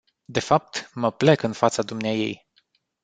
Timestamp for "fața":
1.53-1.81